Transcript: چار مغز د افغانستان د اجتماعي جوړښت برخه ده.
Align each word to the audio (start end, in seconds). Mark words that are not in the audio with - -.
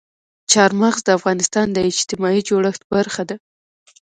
چار 0.51 0.71
مغز 0.81 1.01
د 1.05 1.09
افغانستان 1.17 1.67
د 1.73 1.77
اجتماعي 1.91 2.41
جوړښت 2.49 2.81
برخه 2.93 3.23
ده. 3.29 3.35